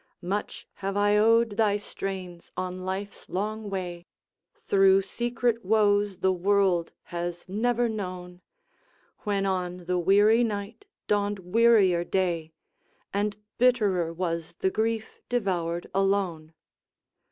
Much 0.23 0.65
have 0.73 0.97
I 0.97 1.15
owed 1.15 1.57
thy 1.57 1.77
strains 1.77 2.51
on 2.57 2.83
life's 2.83 3.29
long 3.29 3.69
way, 3.69 4.07
Through 4.65 5.03
secret 5.03 5.63
woes 5.63 6.21
the 6.21 6.31
world 6.33 6.91
has 7.13 7.47
never 7.47 7.87
known, 7.87 8.41
When 9.19 9.45
on 9.45 9.85
the 9.85 9.99
weary 9.99 10.43
night 10.43 10.87
dawned 11.07 11.37
wearier 11.37 12.03
day, 12.03 12.51
And 13.13 13.37
bitterer 13.59 14.11
was 14.11 14.55
the 14.55 14.71
grief 14.71 15.19
devoured 15.29 15.85
alone. 15.93 16.55